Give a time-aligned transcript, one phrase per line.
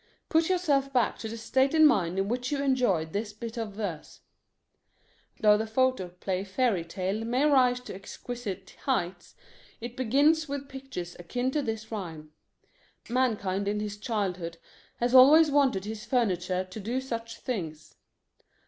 [0.29, 3.73] Put yourself back to the state of mind in which you enjoyed this bit of
[3.73, 4.21] verse.
[5.41, 9.35] Though the photoplay fairy tale may rise to exquisite heights,
[9.79, 12.31] it begins with pictures akin to this rhyme.
[13.09, 14.57] Mankind in his childhood
[14.95, 17.93] has always wanted his furniture to do such things.